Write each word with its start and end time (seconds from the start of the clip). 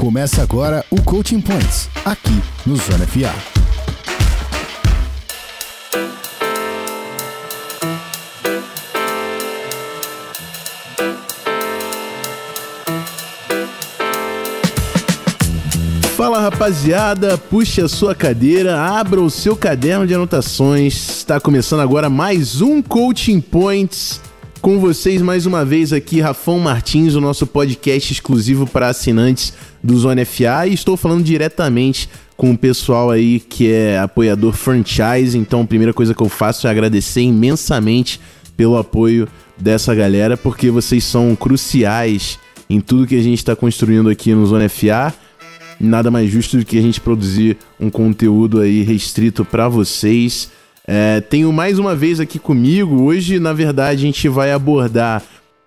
Começa 0.00 0.42
agora 0.42 0.82
o 0.90 1.02
Coaching 1.02 1.42
Points, 1.42 1.90
aqui 2.06 2.42
no 2.64 2.74
Zona 2.74 3.06
FA. 3.06 3.34
Fala 16.16 16.40
rapaziada, 16.40 17.36
puxe 17.36 17.82
a 17.82 17.88
sua 17.88 18.14
cadeira, 18.14 18.80
abra 18.80 19.20
o 19.20 19.28
seu 19.28 19.54
caderno 19.54 20.06
de 20.06 20.14
anotações. 20.14 20.94
Está 21.18 21.38
começando 21.38 21.80
agora 21.80 22.08
mais 22.08 22.62
um 22.62 22.80
Coaching 22.80 23.42
Points. 23.42 24.29
Com 24.60 24.78
vocês 24.78 25.22
mais 25.22 25.46
uma 25.46 25.64
vez 25.64 25.90
aqui, 25.90 26.20
Rafão 26.20 26.58
Martins, 26.58 27.14
o 27.14 27.20
nosso 27.20 27.46
podcast 27.46 28.12
exclusivo 28.12 28.66
para 28.66 28.88
assinantes 28.88 29.54
do 29.82 29.98
Zona 29.98 30.22
FA. 30.26 30.66
E 30.66 30.74
estou 30.74 30.98
falando 30.98 31.24
diretamente 31.24 32.10
com 32.36 32.50
o 32.50 32.58
pessoal 32.58 33.10
aí 33.10 33.40
que 33.40 33.72
é 33.72 33.98
apoiador 33.98 34.52
franchise. 34.52 35.38
Então, 35.38 35.62
a 35.62 35.66
primeira 35.66 35.94
coisa 35.94 36.14
que 36.14 36.22
eu 36.22 36.28
faço 36.28 36.66
é 36.66 36.70
agradecer 36.70 37.22
imensamente 37.22 38.20
pelo 38.54 38.76
apoio 38.76 39.26
dessa 39.56 39.94
galera, 39.94 40.36
porque 40.36 40.70
vocês 40.70 41.04
são 41.04 41.34
cruciais 41.34 42.38
em 42.68 42.82
tudo 42.82 43.06
que 43.06 43.16
a 43.16 43.22
gente 43.22 43.38
está 43.38 43.56
construindo 43.56 44.10
aqui 44.10 44.34
no 44.34 44.44
Zona 44.44 44.68
FA. 44.68 45.14
Nada 45.80 46.10
mais 46.10 46.30
justo 46.30 46.58
do 46.58 46.66
que 46.66 46.78
a 46.78 46.82
gente 46.82 47.00
produzir 47.00 47.56
um 47.80 47.88
conteúdo 47.88 48.60
aí 48.60 48.82
restrito 48.82 49.42
para 49.42 49.70
vocês. 49.70 50.50
É, 50.86 51.20
tenho 51.20 51.52
mais 51.52 51.78
uma 51.78 51.94
vez 51.94 52.20
aqui 52.20 52.38
comigo. 52.38 53.02
Hoje, 53.02 53.38
na 53.38 53.52
verdade, 53.52 54.02
a 54.02 54.06
gente 54.06 54.28
vai 54.28 54.52
abordar 54.52 55.22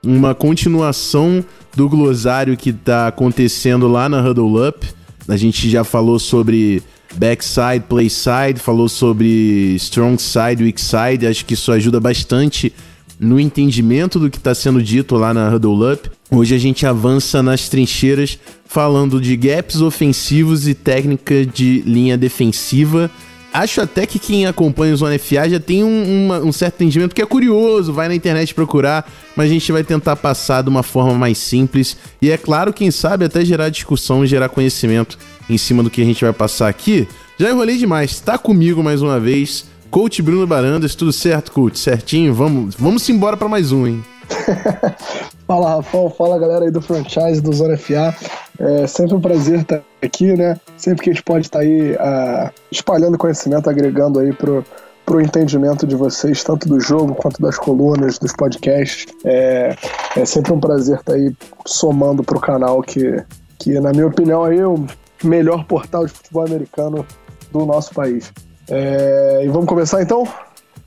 uma 0.06 0.36
continuação 0.36 1.44
do 1.76 1.88
glossário 1.88 2.58
que 2.58 2.72
está 2.72 3.08
acontecendo 3.08 3.88
lá 3.88 4.10
na 4.10 4.22
Huddle 4.22 4.68
Up. 4.68 4.86
A 5.28 5.38
gente 5.38 5.70
já 5.70 5.84
falou 5.84 6.20
sobre 6.20 6.84
backside, 7.16 7.86
play 7.88 8.10
side, 8.10 8.60
falou 8.60 8.90
sobre 8.90 9.76
strong 9.76 10.22
side, 10.22 10.64
weak 10.64 10.82
side. 10.82 11.26
Acho 11.26 11.46
que 11.46 11.54
isso 11.54 11.72
ajuda 11.72 12.00
bastante 12.00 12.74
no 13.20 13.40
entendimento 13.40 14.20
do 14.20 14.30
que 14.30 14.38
está 14.38 14.54
sendo 14.54 14.82
dito 14.84 15.16
lá 15.16 15.34
na 15.34 15.54
Huddle 15.54 15.94
Up. 15.94 16.12
Hoje 16.30 16.56
a 16.56 16.58
gente 16.58 16.86
avança 16.86 17.42
nas 17.42 17.70
trincheiras 17.70 18.38
falando 18.66 19.22
de 19.22 19.38
gaps 19.38 19.82
ofensivos 19.82 20.68
e 20.68 20.74
técnica 20.74 21.46
de 21.46 21.82
linha 21.86 22.18
defensiva. 22.18 23.10
Acho 23.54 23.82
até 23.82 24.08
que 24.08 24.18
quem 24.18 24.48
acompanha 24.48 24.96
o 24.96 24.98
Zona 24.98 25.20
FA 25.20 25.48
já 25.48 25.60
tem 25.60 25.84
um, 25.84 26.26
uma, 26.26 26.40
um, 26.40 26.52
certo 26.52 26.76
entendimento 26.76 27.14
que 27.14 27.22
é 27.22 27.26
curioso, 27.26 27.94
vai 27.94 28.08
na 28.08 28.16
internet 28.16 28.52
procurar, 28.52 29.08
mas 29.36 29.46
a 29.52 29.54
gente 29.54 29.72
vai 29.72 29.84
tentar 29.84 30.16
passar 30.16 30.64
de 30.64 30.70
uma 30.70 30.82
forma 30.82 31.14
mais 31.14 31.38
simples 31.38 31.96
e 32.20 32.32
é 32.32 32.38
claro, 32.38 32.74
quem 32.74 32.90
sabe 32.90 33.26
até 33.26 33.46
gerar 33.46 33.70
discussão, 33.70 34.26
gerar 34.26 34.50
conhecimento 34.50 35.20
em 35.48 35.58
cima 35.58 35.84
do 35.84 35.92
que 35.92 36.02
a 36.02 36.06
gente 36.06 36.24
vai 36.24 36.34
passar 36.34 36.68
aqui. 36.68 37.08
Já 37.38 37.52
enrolei 37.52 37.78
demais, 37.78 38.20
tá 38.20 38.40
comigo 38.40 38.82
mais 38.82 39.04
uma 39.04 39.20
vez, 39.20 39.66
Coach 39.92 40.24
Bruno 40.24 40.48
Barandas, 40.48 40.96
tudo 40.96 41.14
certo, 41.14 41.52
Coach? 41.52 41.78
Certinho? 41.78 42.34
Vamos, 42.34 42.74
vamos 42.74 43.08
embora 43.08 43.38
para 43.38 43.48
mais 43.48 43.72
um, 43.72 43.86
hein? 43.86 44.04
fala, 45.46 45.76
Rafão, 45.76 46.10
fala 46.10 46.40
galera 46.40 46.66
aí 46.66 46.72
do 46.72 46.82
franchise 46.82 47.40
do 47.40 47.54
Zona 47.54 47.78
FA. 47.78 48.16
É 48.60 48.88
sempre 48.88 49.16
um 49.16 49.22
prazer 49.22 49.62
estar 49.62 49.82
aqui, 50.02 50.34
né? 50.36 50.60
Sempre 50.78 51.04
que 51.04 51.10
a 51.10 51.14
gente 51.14 51.24
pode 51.24 51.48
estar 51.48 51.60
aí 51.60 51.94
uh, 51.94 52.52
espalhando 52.72 53.18
conhecimento, 53.18 53.70
agregando 53.70 54.20
aí 54.20 54.32
pro, 54.32 54.64
pro 55.06 55.22
entendimento 55.22 55.88
de 55.88 55.96
vocês, 55.96 56.44
tanto 56.44 56.68
do 56.68 56.80
jogo 56.80 57.16
quanto 57.16 57.42
das 57.42 57.58
colunas, 57.58 58.20
dos 58.20 58.34
podcasts. 58.34 59.08
É, 59.26 59.76
é 60.16 60.26
sempre 60.26 60.54
um 60.54 60.60
prazer 60.60 61.00
estar 61.00 61.14
aí 61.14 61.36
somando 61.66 62.24
pro 62.24 62.40
canal 62.40 62.82
que, 62.82 63.24
que 63.60 63.80
na 63.80 63.92
minha 63.92 64.08
opinião, 64.08 64.46
é 64.46 64.68
o 64.68 64.86
melhor 65.24 65.66
portal 65.66 66.06
de 66.06 66.12
futebol 66.12 66.46
americano 66.46 67.06
do 67.52 67.66
nosso 67.66 67.94
país. 67.94 68.32
É, 68.70 69.42
e 69.44 69.48
vamos 69.50 69.68
começar 69.68 70.02
então? 70.02 70.28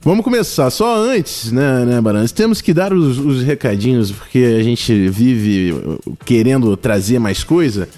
Vamos 0.07 0.23
começar. 0.23 0.69
Só 0.69 1.03
antes, 1.03 1.51
né, 1.51 1.83
né 1.83 1.99
Barantes? 1.99 2.31
Temos 2.31 2.61
que 2.61 2.73
dar 2.73 2.93
os, 2.93 3.17
os, 3.17 3.43
recadinhos, 3.43 4.09
porque 4.09 4.55
a 4.57 4.63
gente 4.63 5.09
vive 5.09 5.75
querendo 6.23 6.77
trazer 6.77 7.19
mais 7.19 7.43
coisa. 7.43 7.89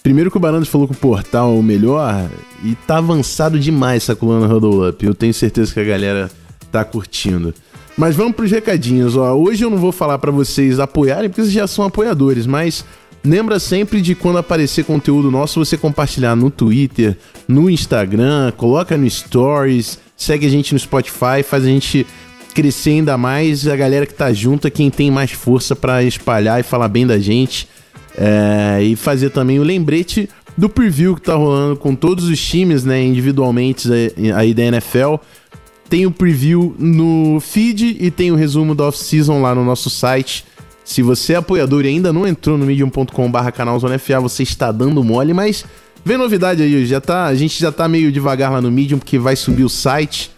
Primeiro 0.00 0.30
que 0.30 0.36
o 0.36 0.40
Barantes 0.40 0.68
falou 0.68 0.86
que 0.86 0.94
o 0.94 0.96
portal 0.96 1.52
é 1.52 1.58
o 1.58 1.60
melhor, 1.60 2.30
e 2.62 2.76
tá 2.86 2.98
avançado 2.98 3.58
demais 3.58 4.04
essa 4.04 4.14
coluna 4.14 4.46
Huddle 4.46 4.90
Up. 4.90 5.04
Eu 5.04 5.12
tenho 5.12 5.34
certeza 5.34 5.74
que 5.74 5.80
a 5.80 5.84
galera 5.84 6.30
tá 6.70 6.84
curtindo. 6.84 7.52
Mas 7.98 8.14
vamos 8.14 8.36
pros 8.36 8.52
recadinhos, 8.52 9.16
ó. 9.16 9.34
Hoje 9.34 9.64
eu 9.64 9.70
não 9.70 9.78
vou 9.78 9.90
falar 9.90 10.18
para 10.20 10.30
vocês 10.30 10.78
apoiarem, 10.78 11.28
porque 11.28 11.42
vocês 11.42 11.52
já 11.52 11.66
são 11.66 11.84
apoiadores, 11.84 12.46
mas 12.46 12.84
lembra 13.24 13.58
sempre 13.58 14.00
de 14.00 14.14
quando 14.14 14.38
aparecer 14.38 14.84
conteúdo 14.84 15.32
nosso, 15.32 15.58
você 15.58 15.76
compartilhar 15.76 16.36
no 16.36 16.48
Twitter, 16.48 17.18
no 17.48 17.68
Instagram, 17.68 18.52
coloca 18.56 18.96
no 18.96 19.10
Stories, 19.10 19.98
segue 20.20 20.46
a 20.46 20.50
gente 20.50 20.74
no 20.74 20.78
Spotify, 20.78 21.42
faz 21.42 21.64
a 21.64 21.66
gente 21.66 22.06
crescer 22.54 22.90
ainda 22.90 23.16
mais. 23.16 23.66
A 23.66 23.74
galera 23.74 24.04
que 24.04 24.12
tá 24.12 24.30
junto 24.34 24.66
é 24.66 24.70
quem 24.70 24.90
tem 24.90 25.10
mais 25.10 25.30
força 25.30 25.74
para 25.74 26.02
espalhar 26.04 26.60
e 26.60 26.62
falar 26.62 26.88
bem 26.88 27.06
da 27.06 27.18
gente. 27.18 27.66
É, 28.18 28.82
e 28.82 28.96
fazer 28.96 29.30
também 29.30 29.58
o 29.58 29.62
lembrete 29.62 30.28
do 30.58 30.68
preview 30.68 31.14
que 31.14 31.22
tá 31.22 31.34
rolando 31.34 31.76
com 31.76 31.94
todos 31.94 32.26
os 32.26 32.38
times, 32.38 32.84
né, 32.84 33.02
individualmente 33.02 33.88
aí 34.36 34.52
da 34.52 34.62
NFL. 34.64 35.14
Tem 35.88 36.04
o 36.04 36.10
preview 36.10 36.76
no 36.78 37.40
feed 37.40 37.96
e 37.98 38.10
tem 38.10 38.30
o 38.30 38.36
resumo 38.36 38.74
da 38.74 38.88
off-season 38.88 39.40
lá 39.40 39.54
no 39.54 39.64
nosso 39.64 39.88
site. 39.88 40.44
Se 40.84 41.02
você 41.02 41.32
é 41.32 41.36
apoiador 41.36 41.84
e 41.86 41.88
ainda 41.88 42.12
não 42.12 42.26
entrou 42.26 42.58
no 42.58 42.66
medium.com/barra 42.66 43.50
canal 43.52 43.80
FA, 43.80 44.20
você 44.20 44.42
está 44.42 44.70
dando 44.70 45.02
mole, 45.02 45.32
mas 45.32 45.64
Vem 46.04 46.16
novidade 46.16 46.62
aí, 46.62 46.86
já 46.86 47.00
tá, 47.00 47.26
a 47.26 47.34
gente 47.34 47.60
já 47.60 47.70
tá 47.70 47.86
meio 47.86 48.10
devagar 48.10 48.50
lá 48.50 48.60
no 48.60 48.70
Medium, 48.70 48.98
porque 48.98 49.18
vai 49.18 49.36
subir 49.36 49.64
o 49.64 49.68
site. 49.68 50.30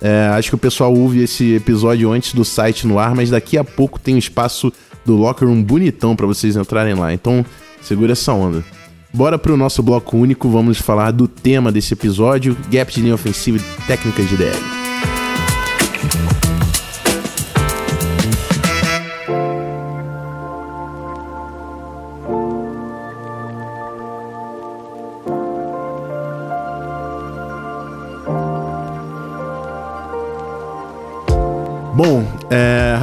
É, 0.00 0.28
acho 0.32 0.50
que 0.50 0.54
o 0.54 0.58
pessoal 0.58 0.94
ouve 0.94 1.22
esse 1.22 1.54
episódio 1.54 2.10
antes 2.12 2.32
do 2.32 2.44
site 2.44 2.86
no 2.86 2.98
ar, 2.98 3.14
mas 3.14 3.30
daqui 3.30 3.58
a 3.58 3.64
pouco 3.64 3.98
tem 3.98 4.14
um 4.14 4.18
espaço 4.18 4.72
do 5.04 5.16
Locker 5.16 5.48
Room 5.48 5.62
bonitão 5.62 6.14
para 6.14 6.26
vocês 6.26 6.56
entrarem 6.56 6.94
lá. 6.94 7.12
Então, 7.12 7.44
segura 7.82 8.12
essa 8.12 8.32
onda. 8.32 8.64
Bora 9.12 9.38
pro 9.38 9.56
nosso 9.56 9.82
bloco 9.82 10.16
único, 10.16 10.48
vamos 10.48 10.78
falar 10.78 11.10
do 11.10 11.26
tema 11.26 11.72
desse 11.72 11.94
episódio: 11.94 12.56
gap 12.70 12.92
de 12.92 13.00
linha 13.00 13.14
ofensiva 13.14 13.58
e 13.58 13.86
técnicas 13.86 14.28
de 14.28 14.36
DL. 14.36 14.77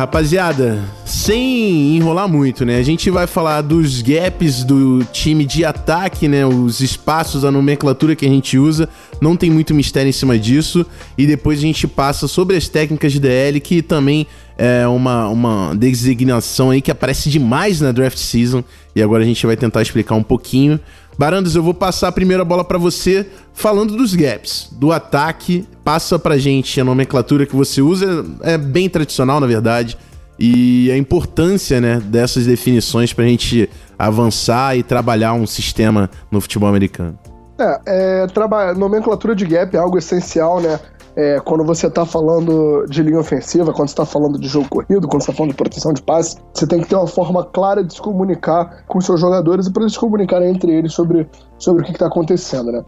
Rapaziada, 0.05 0.83
sem 1.03 1.97
enrolar 1.97 2.27
muito, 2.27 2.63
né? 2.63 2.77
A 2.77 2.83
gente 2.83 3.09
vai 3.09 3.25
falar 3.25 3.61
dos 3.61 4.03
gaps 4.03 4.63
do 4.63 5.03
time 5.05 5.43
de 5.43 5.66
ataque, 5.66 6.27
né? 6.27 6.45
Os 6.45 6.79
espaços, 6.79 7.43
a 7.43 7.51
nomenclatura 7.51 8.15
que 8.15 8.23
a 8.23 8.29
gente 8.29 8.55
usa. 8.57 8.88
Não 9.19 9.35
tem 9.35 9.49
muito 9.49 9.73
mistério 9.73 10.07
em 10.07 10.13
cima 10.13 10.38
disso. 10.38 10.85
E 11.17 11.25
depois 11.25 11.57
a 11.57 11.63
gente 11.63 11.88
passa 11.88 12.27
sobre 12.27 12.55
as 12.55 12.69
técnicas 12.69 13.13
de 13.13 13.19
DL, 13.19 13.59
que 13.59 13.81
também 13.81 14.27
é 14.57 14.88
uma, 14.88 15.27
uma 15.27 15.75
designação 15.75 16.69
aí 16.69 16.81
que 16.81 16.91
aparece 16.91 17.29
demais 17.29 17.81
na 17.81 17.91
draft 17.91 18.17
season. 18.17 18.63
E 18.95 19.01
agora 19.01 19.23
a 19.23 19.25
gente 19.25 19.44
vai 19.45 19.57
tentar 19.57 19.81
explicar 19.81 20.13
um 20.13 20.23
pouquinho. 20.23 20.79
Barandas, 21.17 21.55
eu 21.55 21.63
vou 21.63 21.73
passar 21.73 22.09
a 22.09 22.11
primeira 22.11 22.43
bola 22.43 22.63
para 22.63 22.77
você 22.77 23.25
falando 23.53 23.95
dos 23.95 24.13
gaps, 24.13 24.69
do 24.71 24.91
ataque. 24.91 25.67
Passa 25.83 26.19
pra 26.19 26.37
gente 26.37 26.79
a 26.81 26.83
nomenclatura 26.83 27.45
que 27.45 27.55
você 27.55 27.81
usa, 27.81 28.25
é 28.41 28.57
bem 28.57 28.89
tradicional 28.89 29.39
na 29.39 29.47
verdade, 29.47 29.97
e 30.37 30.91
a 30.91 30.97
importância 30.97 31.79
né, 31.79 32.01
dessas 32.03 32.45
definições 32.45 33.13
pra 33.13 33.25
gente 33.25 33.69
avançar 33.97 34.77
e 34.77 34.83
trabalhar 34.83 35.33
um 35.33 35.47
sistema 35.47 36.09
no 36.29 36.41
futebol 36.41 36.67
americano. 36.67 37.18
É, 37.57 37.79
é 37.85 38.73
nomenclatura 38.75 39.33
de 39.33 39.45
gap 39.45 39.73
é 39.75 39.79
algo 39.79 39.97
essencial, 39.97 40.59
né? 40.59 40.77
É, 41.15 41.39
quando 41.39 41.63
você 41.63 41.88
está 41.88 42.06
falando 42.06 42.85
de 42.89 43.01
linha 43.01 43.19
ofensiva, 43.19 43.71
quando 43.71 43.88
você 43.88 43.94
está 43.94 44.06
falando 44.06 44.38
de 44.38 44.47
jogo 44.47 44.67
corrido, 44.67 45.07
quando 45.07 45.21
você 45.21 45.31
está 45.31 45.33
falando 45.33 45.51
de 45.51 45.57
proteção 45.57 45.94
de 45.94 46.01
passe, 46.01 46.38
você 46.53 46.67
tem 46.67 46.81
que 46.81 46.89
ter 46.89 46.95
uma 46.95 47.07
forma 47.07 47.44
clara 47.44 47.83
de 47.83 47.94
se 47.94 48.01
comunicar 48.01 48.83
com 48.88 49.00
seus 49.00 49.21
jogadores 49.21 49.67
e 49.67 49.71
para 49.71 49.83
eles 49.83 49.94
se 49.94 50.00
comunicarem 50.00 50.50
entre 50.50 50.71
eles 50.73 50.94
sobre, 50.94 51.27
sobre 51.57 51.83
o 51.83 51.85
que 51.85 51.94
está 51.94 52.07
acontecendo, 52.07 52.71
né? 52.71 52.83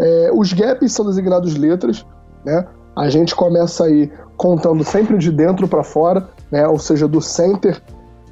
É, 0.00 0.30
os 0.34 0.52
gaps 0.52 0.92
são 0.92 1.06
designados 1.06 1.56
letras, 1.56 2.04
né? 2.44 2.66
A 2.96 3.08
gente 3.08 3.34
começa 3.34 3.84
aí 3.84 4.10
contando 4.36 4.82
sempre 4.82 5.16
de 5.16 5.30
dentro 5.30 5.68
para 5.68 5.84
fora, 5.84 6.28
né? 6.50 6.66
Ou 6.66 6.78
seja, 6.80 7.06
do 7.06 7.22
center 7.22 7.80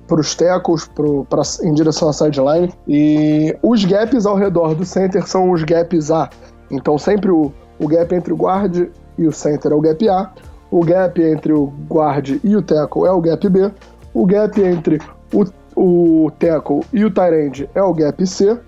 para 0.09 0.21
os 0.21 0.35
tackles, 0.35 0.87
pro, 0.89 1.25
pra, 1.25 1.43
em 1.63 1.73
direção 1.73 2.09
à 2.09 2.13
sideline. 2.13 2.73
E 2.87 3.57
os 3.63 3.85
gaps 3.85 4.27
ao 4.27 4.37
redor 4.37 4.75
do 4.75 4.85
center 4.85 5.27
são 5.27 5.53
os 5.53 5.63
gaps 5.63 6.11
A. 6.11 6.29
Então 6.71 6.99
sempre 6.99 7.31
o, 7.31 7.53
o 7.79 7.89
gap 7.89 8.15
entre 8.15 8.33
o 8.33 8.37
guard 8.37 8.89
e 9.19 9.27
o 9.27 9.33
center 9.33 9.73
é 9.73 9.75
o 9.75 9.81
gap 9.81 10.09
A, 10.09 10.33
o 10.71 10.85
gap 10.85 11.23
entre 11.23 11.53
o 11.53 11.73
guard 11.89 12.41
e 12.43 12.57
o 12.57 12.63
tackle 12.63 13.07
é 13.07 13.11
o 13.11 13.21
gap 13.21 13.49
B, 13.49 13.71
o 14.13 14.27
gap 14.27 14.61
entre 14.61 15.01
o, 15.33 15.45
o 15.77 16.31
tackle 16.39 16.81
e 16.93 17.05
o 17.05 17.11
tight 17.11 17.69
é 17.75 17.83
o 17.83 17.93
gap 17.93 18.27
C, 18.27 18.59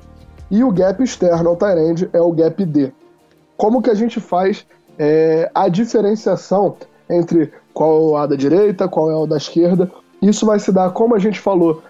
e 0.51 0.65
o 0.65 0.71
gap 0.71 1.03
externo 1.03 1.51
ao 1.51 1.57
tight 1.57 2.09
é 2.13 2.21
o 2.21 2.33
gap 2.33 2.65
D. 2.65 2.93
Como 3.57 3.83
que 3.83 3.91
a 3.91 3.95
gente 3.95 4.21
faz 4.21 4.67
é, 4.99 5.51
a 5.55 5.69
diferenciação 5.69 6.77
entre 7.09 7.53
qual 7.73 7.91
é 7.91 8.01
o 8.01 8.17
A 8.17 8.27
da 8.27 8.37
direita, 8.37 8.89
qual 8.89 9.11
é 9.11 9.15
o 9.15 9.27
da 9.27 9.37
esquerda? 9.37 9.91
Isso 10.21 10.45
vai 10.47 10.59
se 10.59 10.73
dar, 10.73 10.91
como 10.91 11.15
a 11.15 11.19
gente 11.19 11.39
falou 11.39 11.83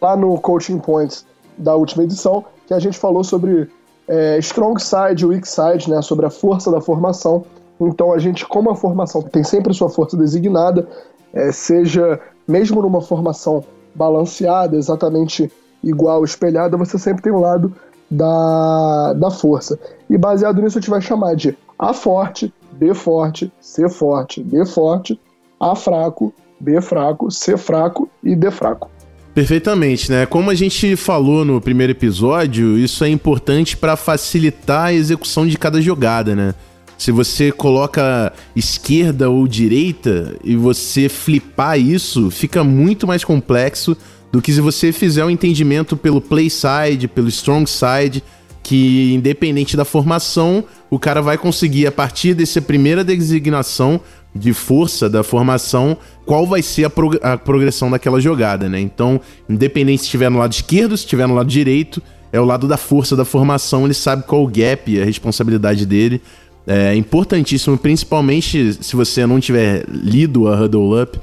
lá 0.00 0.16
no 0.16 0.38
Coaching 0.40 0.78
Points 0.78 1.26
da 1.58 1.74
última 1.74 2.04
edição, 2.04 2.44
que 2.66 2.74
a 2.74 2.78
gente 2.78 2.98
falou 2.98 3.24
sobre 3.24 3.70
é, 4.08 4.38
strong 4.38 4.80
side, 4.80 5.24
weak 5.24 5.46
side, 5.48 5.90
né, 5.90 6.02
sobre 6.02 6.26
a 6.26 6.30
força 6.30 6.70
da 6.70 6.80
formação. 6.80 7.44
Então 7.80 8.12
a 8.12 8.18
gente, 8.18 8.46
como 8.46 8.70
a 8.70 8.76
formação 8.76 9.22
tem 9.22 9.42
sempre 9.42 9.74
sua 9.74 9.90
força 9.90 10.16
designada, 10.16 10.86
é, 11.32 11.50
seja 11.50 12.20
mesmo 12.46 12.80
numa 12.82 13.00
formação 13.00 13.64
balanceada, 13.94 14.76
exatamente 14.76 15.50
igual, 15.82 16.24
espelhada, 16.24 16.76
você 16.76 16.98
sempre 16.98 17.22
tem 17.22 17.32
um 17.32 17.40
lado 17.40 17.74
da, 18.10 19.12
da 19.14 19.30
força. 19.30 19.78
E 20.08 20.16
baseado 20.16 20.60
nisso, 20.60 20.78
a 20.78 20.80
gente 20.80 20.90
vai 20.90 21.00
chamar 21.00 21.34
de 21.34 21.56
A 21.78 21.92
forte, 21.92 22.52
B 22.72 22.94
forte, 22.94 23.52
C 23.60 23.88
forte, 23.88 24.42
D 24.42 24.64
forte, 24.64 25.20
A 25.58 25.74
fraco, 25.74 26.32
B 26.60 26.80
fraco, 26.80 27.30
C 27.30 27.56
fraco 27.56 28.08
e 28.22 28.34
D 28.34 28.50
fraco. 28.50 28.90
Perfeitamente, 29.34 30.12
né? 30.12 30.26
Como 30.26 30.48
a 30.48 30.54
gente 30.54 30.94
falou 30.94 31.44
no 31.44 31.60
primeiro 31.60 31.90
episódio, 31.90 32.78
isso 32.78 33.02
é 33.02 33.08
importante 33.08 33.76
para 33.76 33.96
facilitar 33.96 34.86
a 34.86 34.94
execução 34.94 35.44
de 35.44 35.58
cada 35.58 35.80
jogada, 35.80 36.36
né? 36.36 36.54
Se 36.96 37.10
você 37.10 37.50
coloca 37.50 38.32
esquerda 38.54 39.28
ou 39.28 39.48
direita 39.48 40.36
e 40.44 40.54
você 40.54 41.08
flipar 41.08 41.80
isso, 41.80 42.30
fica 42.30 42.62
muito 42.62 43.08
mais 43.08 43.24
complexo 43.24 43.96
do 44.30 44.40
que 44.40 44.52
se 44.52 44.60
você 44.60 44.92
fizer 44.92 45.24
o 45.24 45.26
um 45.26 45.30
entendimento 45.30 45.96
pelo 45.96 46.20
play 46.20 46.48
side, 46.48 47.08
pelo 47.08 47.28
strong 47.28 47.68
side, 47.68 48.22
que 48.62 49.12
independente 49.12 49.76
da 49.76 49.84
formação, 49.84 50.64
o 50.88 50.98
cara 50.98 51.20
vai 51.20 51.36
conseguir 51.36 51.88
a 51.88 51.92
partir 51.92 52.34
dessa 52.34 52.62
primeira 52.62 53.02
designação 53.02 54.00
de 54.34 54.52
força 54.52 55.08
da 55.08 55.22
formação, 55.22 55.96
qual 56.26 56.46
vai 56.46 56.60
ser 56.60 56.84
a, 56.84 56.90
prog 56.90 57.18
a 57.22 57.36
progressão 57.36 57.90
daquela 57.90 58.20
jogada, 58.20 58.68
né? 58.68 58.80
Então, 58.80 59.20
independente 59.48 59.98
se 59.98 60.04
estiver 60.06 60.30
no 60.30 60.38
lado 60.38 60.52
esquerdo, 60.52 60.96
se 60.96 61.04
estiver 61.04 61.28
no 61.28 61.34
lado 61.34 61.48
direito, 61.48 62.02
é 62.32 62.40
o 62.40 62.44
lado 62.44 62.66
da 62.66 62.76
força 62.76 63.14
da 63.14 63.24
formação, 63.24 63.84
ele 63.84 63.94
sabe 63.94 64.24
qual 64.24 64.42
o 64.42 64.48
gap, 64.48 65.00
a 65.00 65.04
responsabilidade 65.04 65.86
dele. 65.86 66.20
É 66.66 66.94
importantíssimo, 66.96 67.78
principalmente 67.78 68.72
se 68.82 68.96
você 68.96 69.24
não 69.26 69.38
tiver 69.38 69.84
lido 69.88 70.48
a 70.48 70.60
Huddle 70.60 71.02
Up, 71.02 71.20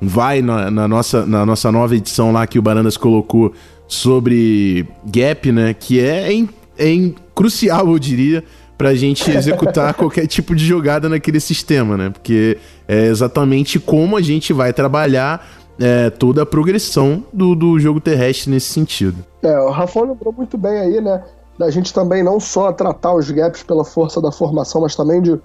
vai 0.00 0.40
na, 0.40 0.70
na, 0.70 0.88
nossa, 0.88 1.26
na 1.26 1.44
nossa 1.44 1.70
nova 1.70 1.94
edição 1.94 2.32
lá 2.32 2.46
que 2.46 2.58
o 2.58 2.62
Barandas 2.62 2.96
colocou 2.96 3.52
sobre 3.88 4.86
gap, 5.04 5.52
né? 5.52 5.74
Que 5.74 6.00
é, 6.00 6.32
é, 6.32 6.46
é 6.78 7.10
crucial, 7.34 7.90
eu 7.90 7.98
diria, 7.98 8.42
pra 8.76 8.94
gente 8.94 9.30
executar 9.30 9.92
qualquer 9.94 10.26
tipo 10.26 10.54
de 10.54 10.64
jogada 10.64 11.08
naquele 11.08 11.40
sistema, 11.40 11.96
né? 11.96 12.10
Porque 12.10 12.58
é 12.86 13.06
exatamente 13.06 13.78
como 13.78 14.16
a 14.16 14.22
gente 14.22 14.52
vai 14.52 14.72
trabalhar 14.72 15.46
é, 15.78 16.10
toda 16.10 16.42
a 16.42 16.46
progressão 16.46 17.24
do, 17.32 17.54
do 17.54 17.78
jogo 17.78 18.00
terrestre 18.00 18.50
nesse 18.50 18.72
sentido. 18.72 19.24
É, 19.42 19.58
o 19.58 19.70
Rafa 19.70 20.00
lembrou 20.00 20.32
muito 20.32 20.56
bem 20.56 20.78
aí, 20.78 21.00
né? 21.00 21.22
Da 21.58 21.70
gente 21.70 21.92
também 21.92 22.22
não 22.22 22.38
só 22.38 22.72
tratar 22.72 23.14
os 23.14 23.30
gaps 23.30 23.62
pela 23.62 23.84
força 23.84 24.20
da 24.20 24.30
formação, 24.30 24.82
mas 24.82 24.94
também 24.94 25.22
de, 25.22 25.38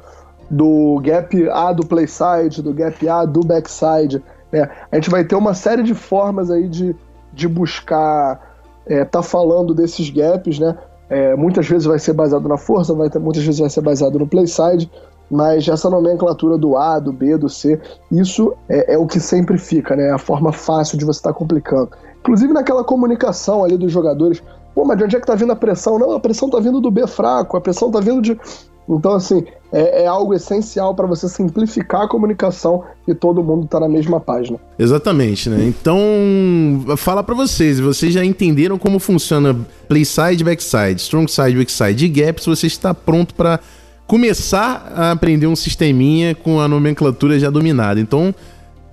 do 0.50 1.00
gap 1.02 1.50
A 1.50 1.72
do 1.72 1.86
play 1.86 2.08
side, 2.08 2.62
do 2.62 2.74
gap 2.74 3.08
A 3.08 3.26
do 3.26 3.42
backside. 3.42 4.22
Né? 4.52 4.70
A 4.92 4.96
gente 4.96 5.10
vai 5.10 5.24
ter 5.24 5.36
uma 5.36 5.54
série 5.54 5.84
de 5.84 5.94
formas 5.94 6.52
aí 6.52 6.68
de, 6.68 6.96
de 7.34 7.48
buscar 7.48 8.52
é, 8.86 9.06
tá 9.06 9.22
falando 9.22 9.74
desses 9.74 10.10
gaps, 10.10 10.60
né? 10.60 10.78
É, 11.12 11.36
muitas 11.36 11.68
vezes 11.68 11.86
vai 11.86 12.00
ser 12.00 12.14
baseado 12.14 12.48
na 12.48 12.58
força, 12.58 12.94
vai 12.94 13.10
ter, 13.10 13.20
muitas 13.20 13.44
vezes 13.44 13.60
vai 13.60 13.70
ser 13.70 13.82
baseado 13.82 14.18
no 14.18 14.26
playside, 14.26 14.90
mas 15.30 15.68
essa 15.68 15.90
nomenclatura 15.90 16.58
do 16.58 16.78
A, 16.78 17.00
do 17.00 17.12
B, 17.12 17.38
do 17.38 17.50
C, 17.50 17.78
isso 18.10 18.54
é, 18.70 18.94
é 18.94 18.98
o 18.98 19.06
que 19.06 19.20
sempre 19.20 19.58
fica, 19.58 19.94
né? 19.94 20.08
É 20.08 20.12
a 20.12 20.18
forma 20.18 20.54
fácil 20.54 20.98
de 20.98 21.04
você 21.04 21.20
estar 21.20 21.34
tá 21.34 21.38
complicando. 21.38 21.90
Inclusive 22.22 22.54
naquela 22.54 22.82
comunicação 22.82 23.62
ali 23.62 23.78
dos 23.78 23.92
jogadores, 23.92 24.42
pô, 24.74 24.86
mas 24.86 24.98
de 24.98 25.04
onde 25.04 25.18
é 25.18 25.20
que 25.20 25.28
tá 25.28 25.36
vindo 25.36 25.52
a 25.52 25.56
pressão? 25.56 26.00
Não, 26.00 26.14
a 26.14 26.20
pressão 26.20 26.50
tá 26.50 26.62
vindo 26.62 26.80
do 26.80 26.90
B 26.90 27.06
fraco, 27.06 27.58
a 27.58 27.62
pressão 27.62 27.92
tá 27.92 28.00
vindo 28.00 28.22
de. 28.22 28.40
Então, 28.90 29.14
assim, 29.14 29.44
é, 29.72 30.04
é 30.04 30.08
algo 30.08 30.34
essencial 30.34 30.94
para 30.94 31.08
você 31.08 31.30
simplificar 31.30 32.02
a 32.02 32.08
comunicação 32.08 32.84
e 33.08 33.16
todo 33.16 33.44
mundo 33.44 33.68
tá 33.68 33.80
na 33.80 33.88
mesma 33.88 34.20
página. 34.20 34.60
Exatamente, 34.78 35.50
né? 35.50 35.64
Então, 35.66 35.98
fala 36.98 37.24
para 37.24 37.34
vocês, 37.34 37.80
vocês 37.80 38.14
já 38.14 38.24
entenderam 38.24 38.78
como 38.78 39.00
funciona 39.00 39.56
play 39.88 40.04
side, 40.04 40.44
backside, 40.44 41.00
strong 41.02 41.32
side, 41.32 41.58
weak 41.58 41.72
side 41.72 42.06
e 42.06 42.10
gaps, 42.10 42.46
você 42.46 42.68
está 42.68 42.94
pronto 42.94 43.34
para 43.34 43.60
começar 44.08 44.92
a 44.94 45.12
aprender 45.12 45.48
um 45.48 45.56
sisteminha 45.56 46.36
com 46.36 46.60
a 46.60 46.68
nomenclatura 46.68 47.40
já 47.40 47.50
dominada. 47.50 48.00
Então, 48.00 48.36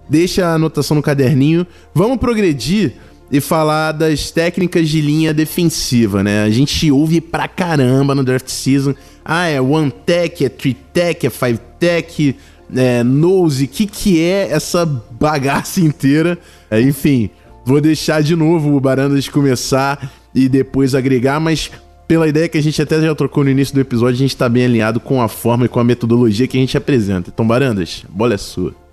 deixa 0.08 0.46
a 0.46 0.54
anotação 0.54 0.94
no 0.94 1.02
caderninho. 1.02 1.66
Vamos 1.92 2.18
progredir 2.18 2.94
e 3.30 3.40
falar 3.40 3.92
das 3.92 4.30
técnicas 4.30 4.88
de 4.88 5.00
linha 5.00 5.34
defensiva, 5.34 6.22
né? 6.22 6.42
A 6.42 6.50
gente 6.50 6.90
ouve 6.90 7.20
pra 7.20 7.46
caramba 7.46 8.14
no 8.14 8.24
draft 8.24 8.48
season. 8.48 8.94
Ah, 9.24 9.46
é 9.46 9.60
one 9.60 9.90
tech, 9.90 10.44
é 10.44 10.48
three 10.48 10.74
tech, 10.92 11.26
é 11.26 11.30
five 11.30 11.60
tech, 11.78 12.36
é 12.74 13.02
nose. 13.02 13.64
O 13.64 13.68
que 13.68 13.86
que 13.86 14.22
é 14.22 14.50
essa 14.50 14.86
bagaça 14.86 15.80
inteira? 15.80 16.38
É, 16.70 16.80
enfim, 16.80 17.28
vou 17.64 17.80
deixar 17.80 18.22
de 18.22 18.34
novo 18.34 18.74
o 18.74 18.80
Barandas 18.80 19.28
começar 19.28 20.10
e 20.34 20.48
depois 20.48 20.94
agregar, 20.94 21.38
mas 21.38 21.70
pela 22.06 22.26
ideia 22.26 22.48
que 22.48 22.56
a 22.56 22.62
gente 22.62 22.80
até 22.80 22.98
já 23.00 23.14
trocou 23.14 23.44
no 23.44 23.50
início 23.50 23.74
do 23.74 23.80
episódio, 23.80 24.14
a 24.14 24.18
gente 24.18 24.34
tá 24.34 24.48
bem 24.48 24.64
alinhado 24.64 24.98
com 24.98 25.20
a 25.20 25.28
forma 25.28 25.66
e 25.66 25.68
com 25.68 25.78
a 25.78 25.84
metodologia 25.84 26.48
que 26.48 26.56
a 26.56 26.60
gente 26.60 26.76
apresenta. 26.76 27.30
Então, 27.32 27.46
Barandas, 27.46 28.04
bola 28.08 28.32
é 28.32 28.38
sua. 28.38 28.87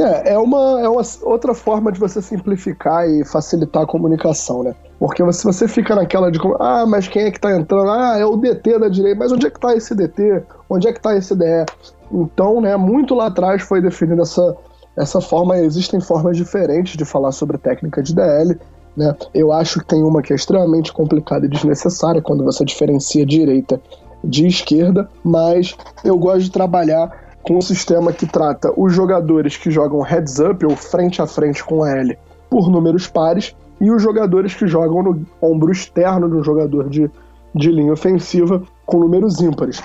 É, 0.00 0.32
é 0.32 0.38
uma, 0.38 0.80
é 0.80 0.88
uma 0.88 1.02
outra 1.22 1.54
forma 1.54 1.92
de 1.92 2.00
você 2.00 2.20
simplificar 2.20 3.08
e 3.08 3.24
facilitar 3.24 3.82
a 3.82 3.86
comunicação, 3.86 4.62
né? 4.62 4.74
Porque 4.98 5.32
se 5.32 5.44
você 5.44 5.68
fica 5.68 5.94
naquela 5.94 6.30
de 6.30 6.38
ah, 6.58 6.84
mas 6.86 7.06
quem 7.06 7.24
é 7.24 7.30
que 7.30 7.38
tá 7.38 7.54
entrando? 7.54 7.90
Ah, 7.90 8.16
é 8.18 8.24
o 8.24 8.36
DT 8.36 8.78
da 8.78 8.88
direita, 8.88 9.18
mas 9.18 9.32
onde 9.32 9.46
é 9.46 9.50
que 9.50 9.60
tá 9.60 9.74
esse 9.74 9.94
DT? 9.94 10.42
Onde 10.68 10.88
é 10.88 10.92
que 10.92 11.00
tá 11.00 11.16
esse 11.16 11.34
DE? 11.34 11.66
Então, 12.10 12.60
né, 12.60 12.76
muito 12.76 13.14
lá 13.14 13.26
atrás 13.26 13.62
foi 13.62 13.80
definida 13.80 14.22
essa, 14.22 14.56
essa 14.96 15.20
forma, 15.20 15.58
existem 15.58 16.00
formas 16.00 16.36
diferentes 16.36 16.96
de 16.96 17.04
falar 17.04 17.32
sobre 17.32 17.58
técnica 17.58 18.02
de 18.02 18.14
DL, 18.14 18.58
né? 18.96 19.14
Eu 19.32 19.52
acho 19.52 19.80
que 19.80 19.86
tem 19.86 20.02
uma 20.02 20.22
que 20.22 20.32
é 20.32 20.36
extremamente 20.36 20.92
complicada 20.92 21.46
e 21.46 21.48
desnecessária 21.48 22.22
quando 22.22 22.44
você 22.44 22.64
diferencia 22.64 23.26
direita 23.26 23.80
de 24.22 24.46
esquerda, 24.46 25.08
mas 25.22 25.76
eu 26.04 26.16
gosto 26.16 26.44
de 26.44 26.50
trabalhar 26.50 27.23
com 27.44 27.58
um 27.58 27.60
sistema 27.60 28.12
que 28.12 28.26
trata 28.26 28.72
os 28.76 28.92
jogadores 28.92 29.56
que 29.56 29.70
jogam 29.70 30.00
heads 30.00 30.38
up 30.40 30.64
ou 30.64 30.74
frente 30.74 31.20
a 31.20 31.26
frente 31.26 31.62
com 31.62 31.84
a 31.84 31.90
L 31.90 32.18
por 32.48 32.70
números 32.70 33.06
pares 33.06 33.54
e 33.80 33.90
os 33.90 34.02
jogadores 34.02 34.54
que 34.54 34.66
jogam 34.66 35.02
no 35.02 35.26
ombro 35.42 35.70
externo 35.70 36.28
de 36.28 36.36
um 36.36 36.42
jogador 36.42 36.88
de, 36.88 37.10
de 37.54 37.70
linha 37.70 37.92
ofensiva 37.92 38.62
com 38.86 38.98
números 38.98 39.40
ímpares. 39.40 39.82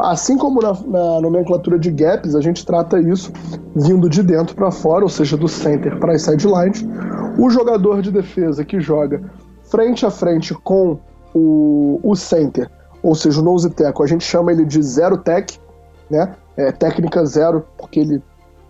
Assim 0.00 0.38
como 0.38 0.62
na, 0.62 0.72
na 0.72 1.20
nomenclatura 1.20 1.78
de 1.78 1.90
gaps, 1.90 2.34
a 2.34 2.40
gente 2.40 2.64
trata 2.64 2.98
isso 2.98 3.30
vindo 3.76 4.08
de 4.08 4.22
dentro 4.22 4.56
para 4.56 4.70
fora, 4.70 5.04
ou 5.04 5.08
seja, 5.08 5.36
do 5.36 5.46
center 5.46 5.98
para 5.98 6.14
as 6.14 6.22
sidelines. 6.22 6.82
O 7.38 7.50
jogador 7.50 8.00
de 8.00 8.10
defesa 8.10 8.64
que 8.64 8.80
joga 8.80 9.22
frente 9.64 10.06
a 10.06 10.10
frente 10.10 10.54
com 10.54 10.98
o, 11.34 12.00
o 12.02 12.16
center, 12.16 12.70
ou 13.02 13.14
seja, 13.14 13.40
o 13.40 13.44
nose 13.44 13.68
tackle, 13.68 14.04
a 14.04 14.08
gente 14.08 14.24
chama 14.24 14.52
ele 14.52 14.64
de 14.64 14.82
zero 14.82 15.18
tech, 15.18 15.60
né? 16.10 16.34
É, 16.56 16.70
técnica 16.70 17.24
zero, 17.24 17.64
porque 17.78 18.00
ele 18.00 18.22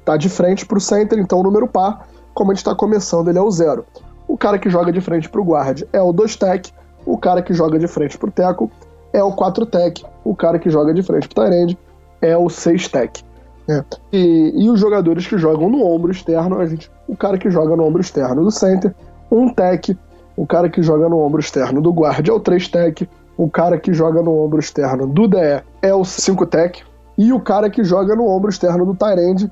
tá 0.04 0.16
de 0.16 0.28
frente 0.28 0.64
para 0.64 0.78
o 0.78 0.80
center, 0.80 1.18
então 1.18 1.40
o 1.40 1.42
número 1.42 1.66
par, 1.66 2.08
como 2.34 2.50
a 2.50 2.54
gente 2.54 2.60
está 2.60 2.74
começando, 2.74 3.28
ele 3.28 3.38
é 3.38 3.42
o 3.42 3.50
zero. 3.50 3.84
O 4.28 4.36
cara 4.36 4.58
que 4.58 4.70
joga 4.70 4.92
de 4.92 5.00
frente 5.00 5.28
para 5.28 5.40
o 5.40 5.44
guard 5.44 5.82
é 5.92 6.00
o 6.00 6.12
2 6.12 6.36
tech, 6.36 6.72
o 7.04 7.18
cara 7.18 7.42
que 7.42 7.52
joga 7.52 7.78
de 7.78 7.88
frente 7.88 8.16
para 8.16 8.28
o 8.28 8.32
tackle 8.32 8.70
é 9.12 9.22
o 9.22 9.32
4 9.32 9.66
tech, 9.66 10.04
o 10.24 10.34
cara 10.34 10.58
que 10.58 10.70
joga 10.70 10.94
de 10.94 11.02
frente 11.02 11.28
para 11.28 11.50
o 11.50 11.52
end 11.52 11.78
é 12.20 12.36
o 12.36 12.48
6 12.48 12.88
tech. 12.88 13.24
Né? 13.68 13.84
E, 14.12 14.52
e, 14.64 14.70
os 14.70 14.80
jogadores 14.80 15.26
que 15.26 15.36
jogam 15.38 15.68
no 15.68 15.84
ombro 15.84 16.10
externo, 16.10 16.58
a 16.58 16.66
gente, 16.66 16.90
o 17.06 17.16
cara 17.16 17.38
que 17.38 17.50
joga 17.50 17.76
no 17.76 17.84
ombro 17.84 18.00
externo 18.00 18.42
do 18.42 18.50
center, 18.50 18.94
um 19.30 19.48
tech, 19.52 19.96
o 20.36 20.46
cara 20.46 20.68
que 20.68 20.82
joga 20.82 21.08
no 21.08 21.18
ombro 21.18 21.40
externo 21.40 21.80
do 21.80 21.92
guard 21.92 22.26
é 22.26 22.32
o 22.32 22.40
3 22.40 22.68
tech, 22.68 23.08
o 23.36 23.50
cara 23.50 23.78
que 23.78 23.92
joga 23.92 24.22
no 24.22 24.36
ombro 24.42 24.60
externo 24.60 25.06
do 25.06 25.28
DE 25.28 25.62
é 25.80 25.94
o 25.94 26.04
5 26.04 26.46
tech, 26.46 26.82
e 27.22 27.32
o 27.32 27.38
cara 27.38 27.70
que 27.70 27.84
joga 27.84 28.16
no 28.16 28.26
ombro 28.26 28.50
externo 28.50 28.84
do 28.84 28.96
Tyrande 28.96 29.48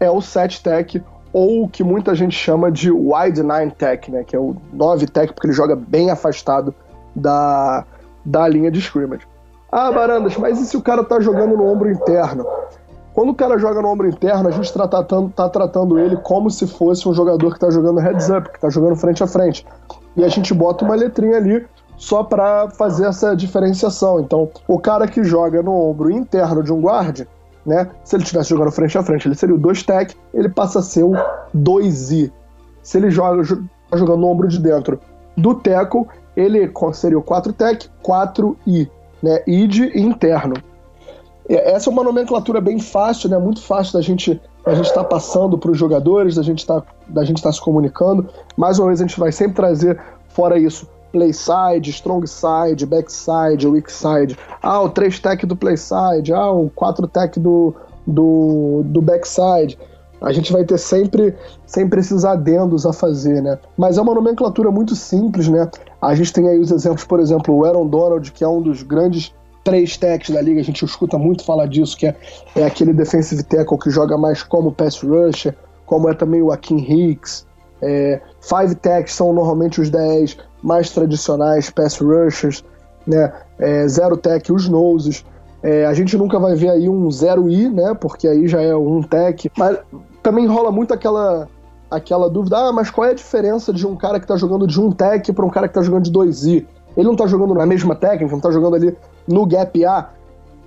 é 0.00 0.10
o 0.10 0.22
7 0.22 0.62
tech, 0.62 1.04
ou 1.30 1.64
o 1.64 1.68
que 1.68 1.84
muita 1.84 2.14
gente 2.14 2.34
chama 2.34 2.72
de 2.72 2.90
wide 2.90 3.42
9 3.42 3.70
tech, 3.72 4.10
né? 4.10 4.24
Que 4.24 4.34
é 4.34 4.38
o 4.38 4.56
9 4.72 5.06
tech, 5.08 5.30
porque 5.34 5.46
ele 5.46 5.52
joga 5.52 5.76
bem 5.76 6.10
afastado 6.10 6.74
da, 7.14 7.84
da 8.24 8.48
linha 8.48 8.70
de 8.70 8.78
scrimmage. 8.78 9.26
Ah, 9.70 9.92
Barandas, 9.92 10.38
mas 10.38 10.58
e 10.58 10.64
se 10.64 10.74
o 10.74 10.80
cara 10.80 11.04
tá 11.04 11.20
jogando 11.20 11.54
no 11.54 11.66
ombro 11.66 11.90
interno? 11.90 12.46
Quando 13.12 13.28
o 13.28 13.34
cara 13.34 13.58
joga 13.58 13.82
no 13.82 13.88
ombro 13.88 14.08
interno, 14.08 14.48
a 14.48 14.50
gente 14.50 14.64
está 14.64 14.88
tratando, 14.88 15.28
tá 15.28 15.50
tratando 15.50 15.98
ele 15.98 16.16
como 16.16 16.50
se 16.50 16.66
fosse 16.66 17.06
um 17.06 17.12
jogador 17.12 17.50
que 17.50 17.56
está 17.56 17.70
jogando 17.70 18.00
heads 18.00 18.30
up, 18.30 18.48
que 18.48 18.56
está 18.56 18.70
jogando 18.70 18.96
frente 18.96 19.22
a 19.22 19.26
frente. 19.26 19.66
E 20.16 20.24
a 20.24 20.28
gente 20.28 20.54
bota 20.54 20.82
uma 20.82 20.94
letrinha 20.94 21.36
ali 21.36 21.66
só 22.02 22.24
para 22.24 22.68
fazer 22.70 23.06
essa 23.06 23.36
diferenciação. 23.36 24.18
Então, 24.18 24.50
o 24.66 24.76
cara 24.76 25.06
que 25.06 25.22
joga 25.22 25.62
no 25.62 25.72
ombro 25.72 26.10
interno 26.10 26.60
de 26.60 26.72
um 26.72 26.80
guarde, 26.80 27.28
né? 27.64 27.88
Se 28.02 28.16
ele 28.16 28.24
estivesse 28.24 28.50
jogando 28.50 28.72
frente 28.72 28.98
a 28.98 29.04
frente, 29.04 29.28
ele 29.28 29.36
seria 29.36 29.54
o 29.54 29.58
2 29.58 29.84
tech, 29.84 30.12
ele 30.34 30.48
passa 30.48 30.80
a 30.80 30.82
ser 30.82 31.04
o 31.04 31.12
2i. 31.56 32.32
Se 32.82 32.98
ele 32.98 33.08
joga 33.08 33.44
jogando 33.44 34.16
no 34.16 34.26
ombro 34.26 34.48
de 34.48 34.58
dentro 34.58 34.98
do 35.36 35.54
tackle, 35.54 36.08
ele 36.36 36.68
seria 36.92 37.16
o 37.16 37.22
4 37.22 37.52
tech, 37.52 37.88
4i, 38.04 38.90
né? 39.22 39.40
id 39.46 39.94
interno. 39.94 40.54
Essa 41.48 41.88
é 41.88 41.92
uma 41.92 42.02
nomenclatura 42.02 42.60
bem 42.60 42.80
fácil, 42.80 43.30
né? 43.30 43.38
Muito 43.38 43.62
fácil 43.62 43.92
da 43.92 44.00
gente 44.00 44.40
a 44.66 44.74
gente 44.74 44.86
estar 44.86 45.04
tá 45.04 45.08
passando 45.08 45.56
para 45.56 45.70
os 45.70 45.78
jogadores, 45.78 46.34
da 46.34 46.42
gente 46.42 46.66
tá, 46.66 46.82
estar 47.08 47.42
tá 47.42 47.52
se 47.52 47.60
comunicando. 47.60 48.28
Mais 48.56 48.80
uma 48.80 48.88
vez 48.88 49.00
a 49.00 49.06
gente 49.06 49.20
vai 49.20 49.30
sempre 49.30 49.54
trazer 49.54 50.00
fora 50.28 50.58
isso 50.58 50.88
play 51.12 51.32
side, 51.32 51.90
strong 51.90 52.26
side, 52.26 52.86
backside, 52.86 53.66
weak 53.66 53.92
side. 53.92 54.36
Ah, 54.62 54.80
o 54.80 54.88
3 54.88 55.18
tech 55.20 55.46
do 55.46 55.54
play 55.54 55.76
side, 55.76 56.32
ah, 56.32 56.50
o 56.50 56.70
4 56.70 57.06
tech 57.06 57.38
do, 57.38 57.74
do, 58.06 58.82
do 58.86 59.02
backside. 59.02 59.78
A 60.20 60.32
gente 60.32 60.52
vai 60.52 60.64
ter 60.64 60.78
sempre, 60.78 61.34
sempre 61.66 62.00
esses 62.00 62.24
adendos 62.24 62.86
a 62.86 62.92
fazer, 62.92 63.42
né? 63.42 63.58
Mas 63.76 63.98
é 63.98 64.00
uma 64.00 64.14
nomenclatura 64.14 64.70
muito 64.70 64.94
simples, 64.94 65.48
né? 65.48 65.68
A 66.00 66.14
gente 66.14 66.32
tem 66.32 66.48
aí 66.48 66.58
os 66.58 66.70
exemplos, 66.70 67.04
por 67.04 67.18
exemplo, 67.20 67.54
o 67.54 67.64
Aaron 67.64 67.88
Donald, 67.88 68.30
que 68.30 68.44
é 68.44 68.48
um 68.48 68.62
dos 68.62 68.82
grandes 68.82 69.34
três 69.64 69.96
techs 69.96 70.34
da 70.34 70.40
liga, 70.40 70.60
a 70.60 70.64
gente 70.64 70.84
escuta 70.84 71.18
muito 71.18 71.44
falar 71.44 71.66
disso, 71.66 71.96
que 71.96 72.06
é, 72.06 72.16
é 72.56 72.64
aquele 72.64 72.92
defensive 72.92 73.42
tackle 73.42 73.78
que 73.78 73.90
joga 73.90 74.16
mais 74.16 74.42
como 74.42 74.72
pass 74.72 75.00
rusher, 75.00 75.54
como 75.86 76.08
é 76.08 76.14
também 76.14 76.42
o 76.42 76.50
Akin 76.50 76.78
Hicks. 76.78 77.46
É, 77.80 78.20
five 78.40 78.74
techs 78.76 79.14
são 79.14 79.32
normalmente 79.32 79.80
os 79.80 79.90
10 79.90 80.38
mais 80.62 80.90
tradicionais, 80.90 81.70
pass 81.70 81.98
rushers, 81.98 82.64
né? 83.06 83.32
É, 83.58 83.86
zero 83.88 84.16
tech, 84.16 84.52
os 84.52 84.68
noses. 84.68 85.24
É, 85.62 85.86
a 85.86 85.94
gente 85.94 86.16
nunca 86.16 86.38
vai 86.38 86.54
ver 86.54 86.70
aí 86.70 86.88
um 86.88 87.10
zero 87.10 87.48
i, 87.48 87.68
né? 87.68 87.94
Porque 87.94 88.26
aí 88.26 88.48
já 88.48 88.60
é 88.60 88.74
um 88.74 89.02
tech. 89.02 89.50
Mas 89.56 89.78
também 90.22 90.46
rola 90.46 90.70
muito 90.70 90.94
aquela 90.94 91.48
aquela 91.90 92.30
dúvida, 92.30 92.56
ah, 92.56 92.72
mas 92.72 92.90
qual 92.90 93.06
é 93.06 93.10
a 93.10 93.14
diferença 93.14 93.70
de 93.70 93.86
um 93.86 93.94
cara 93.94 94.18
que 94.18 94.26
tá 94.26 94.34
jogando 94.34 94.66
de 94.66 94.80
um 94.80 94.90
tech 94.90 95.30
para 95.30 95.44
um 95.44 95.50
cara 95.50 95.68
que 95.68 95.74
tá 95.74 95.82
jogando 95.82 96.04
de 96.04 96.10
2i? 96.10 96.66
Ele 96.96 97.06
não 97.06 97.14
tá 97.14 97.26
jogando 97.26 97.54
na 97.54 97.66
mesma 97.66 97.94
técnica, 97.94 98.32
não 98.32 98.40
tá 98.40 98.50
jogando 98.50 98.76
ali 98.76 98.96
no 99.28 99.44
gap 99.44 99.84
A. 99.84 100.10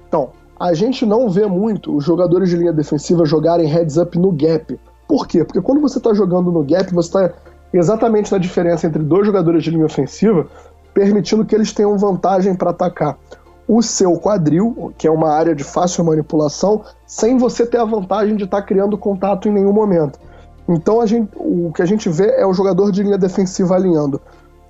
Então, 0.07 0.29
a 0.59 0.73
gente 0.73 1.05
não 1.05 1.29
vê 1.29 1.47
muito 1.47 1.95
os 1.95 2.03
jogadores 2.03 2.49
de 2.49 2.57
linha 2.57 2.71
defensiva 2.71 3.25
jogarem 3.25 3.67
heads 3.67 3.97
up 3.97 4.17
no 4.17 4.31
gap. 4.31 4.79
Por 5.07 5.27
quê? 5.27 5.43
Porque 5.43 5.61
quando 5.61 5.81
você 5.81 5.99
tá 5.99 6.13
jogando 6.13 6.51
no 6.51 6.63
gap, 6.63 6.93
você 6.93 7.11
tá 7.11 7.33
exatamente 7.77 8.31
na 8.31 8.37
diferença 8.37 8.87
entre 8.87 9.03
dois 9.03 9.25
jogadores 9.25 9.63
de 9.63 9.71
linha 9.71 9.85
ofensiva, 9.85 10.47
permitindo 10.93 11.45
que 11.45 11.53
eles 11.53 11.73
tenham 11.73 11.97
vantagem 11.97 12.55
para 12.55 12.71
atacar 12.71 13.17
o 13.67 13.81
seu 13.81 14.13
quadril, 14.19 14.93
que 14.97 15.07
é 15.07 15.11
uma 15.11 15.29
área 15.29 15.55
de 15.55 15.63
fácil 15.63 16.05
manipulação, 16.05 16.83
sem 17.05 17.37
você 17.37 17.65
ter 17.65 17.77
a 17.77 17.85
vantagem 17.85 18.35
de 18.35 18.43
estar 18.43 18.61
tá 18.61 18.63
criando 18.63 18.97
contato 18.97 19.47
em 19.47 19.51
nenhum 19.51 19.73
momento. 19.73 20.19
Então 20.67 21.05
gente, 21.05 21.29
o 21.35 21.71
que 21.73 21.81
a 21.81 21.85
gente 21.85 22.09
vê 22.09 22.31
é 22.37 22.45
o 22.45 22.53
jogador 22.53 22.91
de 22.91 23.03
linha 23.03 23.17
defensiva 23.17 23.75
alinhando 23.75 24.19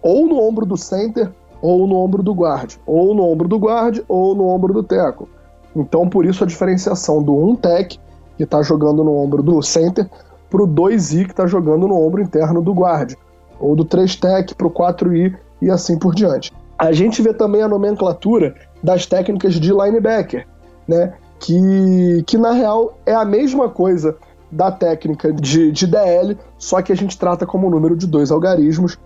ou 0.02 0.28
no 0.28 0.40
ombro 0.40 0.66
do 0.66 0.78
center 0.78 1.32
ou 1.62 1.88
no 1.88 1.96
ombro 1.96 2.22
do 2.22 2.34
guard, 2.34 2.76
ou 2.86 3.16
no 3.16 3.24
ombro 3.24 3.48
do 3.48 3.58
guard 3.58 4.02
ou 4.08 4.36
no 4.36 4.46
ombro 4.48 4.74
do 4.74 4.84
teco. 4.84 5.28
Então 5.76 6.08
por 6.08 6.26
isso 6.26 6.44
a 6.44 6.48
diferenciação 6.48 7.24
do 7.24 7.34
1 7.34 7.56
tech 7.56 8.00
que 8.38 8.44
está 8.44 8.62
jogando 8.62 9.04
no 9.04 9.16
ombro 9.16 9.42
do 9.42 9.62
center 9.62 10.10
para 10.50 10.64
o 10.64 10.68
2i 10.68 11.26
que 11.26 11.32
está 11.32 11.48
jogando 11.48 11.88
no 11.88 12.00
ombro 12.00 12.22
interno 12.22 12.62
do 12.62 12.74
guard, 12.74 13.14
ou 13.60 13.76
do 13.76 13.86
3 13.86 14.16
tech 14.16 14.56
para 14.56 14.68
o 14.68 14.72
4i 14.72 15.36
e 15.62 15.70
assim 15.70 15.98
por 15.98 16.14
diante. 16.14 16.54
A 16.78 16.92
gente 16.92 17.22
vê 17.22 17.34
também 17.34 17.62
a 17.62 17.68
nomenclatura 17.68 18.56
das 18.84 19.06
técnicas 19.06 19.56
de 19.56 19.72
linebacker, 19.72 20.46
né? 20.88 21.14
Que, 21.40 22.24
que 22.26 22.38
na 22.38 22.52
real 22.52 22.98
é 23.06 23.14
a 23.14 23.26
mesma 23.26 23.70
coisa 23.70 24.18
da 24.52 24.72
técnica 24.72 25.34
de, 25.34 25.72
de 25.72 25.88
DL, 25.88 26.38
só 26.58 26.82
que 26.82 26.92
a 26.92 26.96
gente 26.96 27.18
trata 27.18 27.46
como 27.46 27.70
número 27.70 27.96
de 27.96 28.08
dois 28.08 28.32
algarismos 28.32 28.98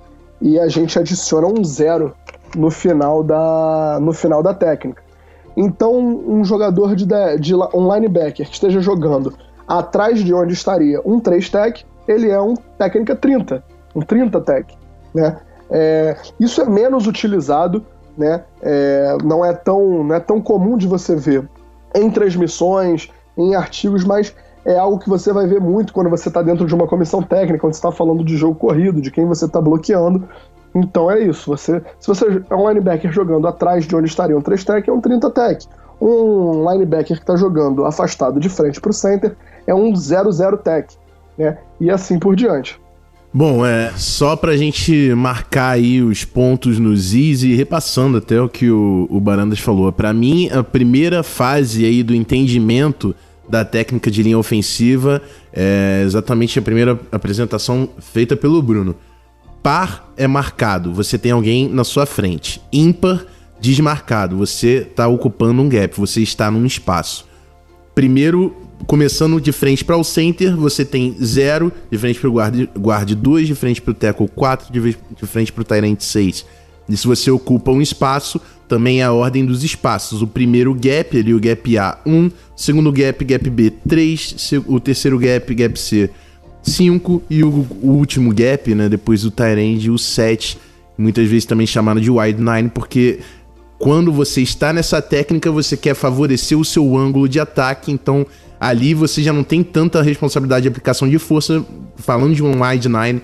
e 0.41 0.60
a 0.60 0.67
gente 0.67 0.98
adiciona 0.98 1.48
um 1.48 1.63
zero 1.63 2.13
no 2.55 2.69
final 2.69 3.24
da, 3.24 4.00
no 4.01 4.13
final 4.13 4.41
da 4.43 4.53
técnica. 4.53 5.01
Então, 5.58 5.98
um 5.98 6.43
jogador 6.43 6.96
de, 6.96 7.05
de 7.39 7.55
um 7.55 7.93
linebacker 7.93 8.48
que 8.48 8.53
esteja 8.53 8.79
jogando 8.79 9.34
atrás 9.70 10.24
de 10.24 10.34
onde 10.34 10.54
estaria 10.54 11.00
um 11.06 11.20
3 11.20 11.48
tech, 11.48 11.86
ele 12.08 12.30
é 12.30 12.42
um 12.42 12.56
técnica 12.56 13.16
30, 13.16 13.64
um 13.96 14.02
30 14.02 14.42
tech, 14.42 14.78
né? 15.14 15.38
É, 15.70 16.18
isso 16.40 16.60
é 16.60 16.66
menos 16.66 17.06
utilizado, 17.06 17.86
né? 18.18 18.44
É, 18.64 19.16
não, 19.24 19.46
é 19.46 19.54
tão, 19.54 20.04
não 20.04 20.16
é 20.16 20.20
tão 20.20 20.42
comum 20.42 20.76
de 20.76 20.88
você 20.88 21.16
ver 21.16 21.48
em 21.94 22.10
transmissões, 22.10 23.10
em 23.38 23.54
artigos, 23.54 24.04
mas 24.04 24.36
é 24.66 24.76
algo 24.78 24.98
que 24.98 25.08
você 25.08 25.32
vai 25.32 25.46
ver 25.46 25.62
muito 25.62 25.94
quando 25.94 26.10
você 26.10 26.30
está 26.30 26.42
dentro 26.42 26.66
de 26.66 26.74
uma 26.74 26.88
comissão 26.88 27.22
técnica, 27.22 27.60
quando 27.60 27.74
você 27.74 27.80
está 27.80 27.92
falando 27.92 28.24
de 28.24 28.36
jogo 28.36 28.56
corrido, 28.56 29.00
de 29.00 29.12
quem 29.12 29.26
você 29.26 29.46
está 29.46 29.62
bloqueando. 29.62 30.28
Então 30.74 31.10
é 31.10 31.20
isso. 31.20 31.50
Você, 31.52 31.82
se 32.00 32.08
você 32.08 32.44
é 32.50 32.56
um 32.56 32.68
linebacker 32.68 33.12
jogando 33.12 33.48
atrás 33.48 33.86
de 33.86 33.96
onde 33.96 34.08
estaria 34.08 34.36
um 34.36 34.42
3 34.42 34.64
tech, 34.64 34.90
é 34.90 34.94
um 34.94 35.00
30 35.00 35.30
tech. 35.30 35.68
Um 36.02 36.70
linebacker 36.72 37.18
que 37.18 37.24
está 37.24 37.36
jogando 37.36 37.86
afastado 37.86 38.40
de 38.40 38.50
frente 38.50 38.82
para 38.82 38.90
o 38.90 38.94
center 38.94 39.36
é 39.66 39.74
um 39.74 39.94
0-0 39.94 40.58
tech, 40.58 40.96
né? 41.38 41.58
E 41.80 41.89
assim 41.89 42.20
por 42.20 42.36
diante. 42.36 42.80
Bom, 43.32 43.63
é 43.63 43.94
só 43.96 44.36
pra 44.36 44.58
gente 44.58 45.13
marcar 45.13 45.72
aí 45.72 46.01
os 46.01 46.25
pontos 46.25 46.80
nos 46.80 47.13
is 47.13 47.44
e 47.44 47.54
repassando 47.54 48.18
até 48.18 48.42
o 48.42 48.50
que 48.50 48.72
o, 48.72 49.08
o 49.08 49.20
Barandas 49.20 49.60
falou. 49.60 49.92
Para 49.92 50.12
mim, 50.12 50.50
a 50.50 50.63
primeira 50.63 51.22
fase 51.22 51.86
aí 51.86 52.01
do 52.01 52.16
entendimento 52.16 53.16
da 53.48 53.63
técnica 53.63 54.10
de 54.10 54.24
linha 54.24 54.38
ofensiva 54.38 55.22
é 55.54 56.01
exatamente 56.04 56.58
a 56.58 56.62
primeira 56.62 57.00
apresentação 57.12 57.89
feita 58.00 58.36
pelo 58.36 58.62
Bruno. 58.63 58.96
Par 59.62 60.12
é 60.18 60.25
marcado, 60.25 60.92
você 60.92 61.18
tem 61.18 61.32
alguém 61.32 61.70
na 61.70 61.84
sua 61.84 62.08
frente. 62.08 62.60
Ímpar, 62.74 63.25
desmarcado, 63.60 64.38
você 64.38 64.88
está 64.89 65.08
ocupando 65.08 65.62
um 65.62 65.70
gap, 65.70 65.96
você 66.00 66.22
está 66.22 66.50
num 66.50 66.66
espaço. 66.66 67.28
Primeiro 67.94 68.56
começando 68.86 69.39
de 69.39 69.51
frente 69.51 69.83
para 69.83 69.98
o 69.98 70.03
center, 70.03 70.55
você 70.55 70.83
tem 70.86 71.15
0, 71.21 71.71
de 71.91 71.98
frente 71.98 72.19
para 72.19 72.29
o 72.29 72.33
guard 72.79 73.12
2, 73.12 73.48
de 73.48 73.55
frente 73.55 73.81
para 73.81 73.91
o 73.91 73.93
tackle 73.93 74.27
4, 74.27 74.71
de, 74.71 74.98
frente 75.27 75.51
para 75.51 75.62
o 75.62 75.65
Tyrant 75.65 76.00
6. 76.00 76.45
E 76.88 76.98
se 76.98 77.05
você 77.05 77.29
ocupa 77.29 77.71
um 77.71 77.81
espaço, 77.81 78.41
também 78.67 79.01
é 79.01 79.03
a 79.03 79.13
ordem 79.13 79.45
dos 79.45 79.63
espaços. 79.63 80.21
O 80.21 80.27
primeiro 80.27 80.74
gap, 80.74 81.17
ali, 81.17 81.33
o 81.33 81.39
gap 81.39 81.77
A, 81.77 82.00
1. 82.05 82.12
Um, 82.12 82.31
segundo 82.55 82.91
gap, 82.91 83.24
gap 83.24 83.50
B, 83.50 83.71
3. 83.88 84.53
O 84.65 84.79
terceiro 84.79 85.19
gap, 85.19 85.53
gap 85.53 85.79
C, 85.79 86.09
5. 86.63 87.24
E 87.29 87.43
o, 87.43 87.50
o, 87.81 87.91
último 87.91 88.33
gap, 88.33 88.74
né, 88.74 88.89
depois 88.89 89.21
do 89.21 89.29
Tyrant, 89.29 89.88
o 89.88 89.98
7. 89.98 90.57
Muitas 90.98 91.27
vezes 91.27 91.45
também 91.45 91.67
chamado 91.67 92.01
de 92.01 92.09
wide 92.09 92.41
9, 92.41 92.69
porque 92.69 93.19
quando 93.77 94.12
você 94.12 94.41
está 94.41 94.74
nessa 94.74 95.01
técnica, 95.01 95.51
você 95.51 95.77
quer 95.77 95.93
favorecer 95.93 96.57
o 96.57 96.65
seu 96.65 96.98
ângulo 96.98 97.29
de 97.29 97.39
ataque, 97.39 97.91
então 97.91 98.25
ali 98.60 98.94
você 98.94 99.24
já 99.24 99.32
não 99.32 99.44
tem 99.44 99.63
tanta 99.63 100.01
responsabilidade 100.01 100.63
de 100.63 100.68
aplicação 100.68 101.08
de 101.08 101.18
força. 101.18 101.63
Falando 101.96 102.34
de 102.34 102.44
um 102.44 102.63
wide 102.63 102.89
nine, 102.89 103.22